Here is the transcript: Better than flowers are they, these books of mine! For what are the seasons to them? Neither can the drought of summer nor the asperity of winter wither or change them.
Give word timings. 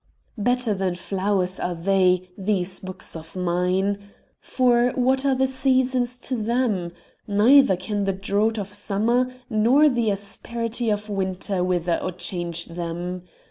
Better 0.39 0.73
than 0.73 0.95
flowers 0.95 1.59
are 1.59 1.75
they, 1.75 2.27
these 2.35 2.79
books 2.79 3.15
of 3.15 3.35
mine! 3.35 4.09
For 4.39 4.93
what 4.95 5.25
are 5.27 5.35
the 5.35 5.45
seasons 5.45 6.17
to 6.21 6.37
them? 6.41 6.91
Neither 7.27 7.75
can 7.75 8.05
the 8.05 8.11
drought 8.13 8.57
of 8.57 8.73
summer 8.73 9.31
nor 9.47 9.89
the 9.89 10.09
asperity 10.09 10.89
of 10.89 11.07
winter 11.07 11.63
wither 11.63 11.99
or 12.01 12.11
change 12.13 12.65
them. 12.65 13.25